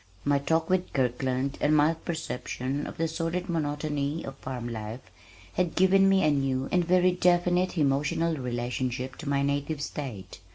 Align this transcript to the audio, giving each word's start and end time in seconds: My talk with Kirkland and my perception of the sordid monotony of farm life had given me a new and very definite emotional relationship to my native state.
My 0.25 0.39
talk 0.39 0.67
with 0.67 0.93
Kirkland 0.93 1.59
and 1.61 1.77
my 1.77 1.93
perception 1.93 2.87
of 2.87 2.97
the 2.97 3.07
sordid 3.07 3.47
monotony 3.47 4.23
of 4.25 4.35
farm 4.37 4.67
life 4.67 5.11
had 5.53 5.75
given 5.75 6.09
me 6.09 6.23
a 6.23 6.31
new 6.31 6.67
and 6.71 6.83
very 6.83 7.11
definite 7.11 7.77
emotional 7.77 8.35
relationship 8.35 9.15
to 9.17 9.29
my 9.29 9.43
native 9.43 9.79
state. 9.79 10.39